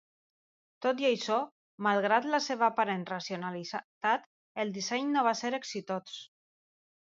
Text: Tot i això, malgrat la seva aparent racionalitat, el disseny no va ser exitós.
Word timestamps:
Tot 0.85 1.01
i 1.01 1.05
això, 1.09 1.35
malgrat 1.87 2.25
la 2.35 2.39
seva 2.45 2.69
aparent 2.69 3.03
racionalitat, 3.11 4.27
el 4.65 4.73
disseny 4.79 5.13
no 5.19 5.25
va 5.29 5.35
ser 5.43 5.53
exitós. 5.61 6.19